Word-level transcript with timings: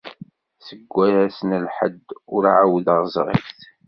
Seg 0.65 0.81
wass 0.95 1.37
n 1.49 1.51
Lḥedd 1.65 2.05
ur 2.35 2.43
ɛawdeɣ 2.55 3.01
ẓriɣ-t. 3.15 3.59